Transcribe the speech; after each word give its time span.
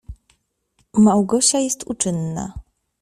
Małgosia 0.93 1.59
jest 1.59 1.83
uczynna. 1.87 2.53